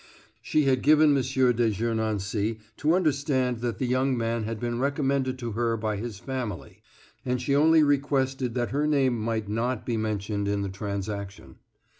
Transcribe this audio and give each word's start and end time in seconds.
She 0.41 0.63
had 0.63 0.81
given 0.81 1.09
M. 1.15 1.21
de 1.21 1.69
Gernancé 1.69 2.57
to 2.77 2.95
understand 2.95 3.59
that 3.59 3.77
the 3.77 3.85
young 3.85 4.17
man 4.17 4.45
had 4.45 4.59
been 4.59 4.79
recommended 4.79 5.37
to 5.37 5.51
her 5.51 5.77
by 5.77 5.97
his 5.97 6.17
family, 6.17 6.81
and 7.23 7.39
she 7.39 7.55
only 7.55 7.83
requested 7.83 8.55
that 8.55 8.71
her 8.71 8.87
name 8.87 9.15
might 9.15 9.47
not 9.47 9.85
be 9.85 9.97
mentioned 9.97 10.47
in 10.47 10.63
the 10.63 10.69
transaction. 10.69 11.57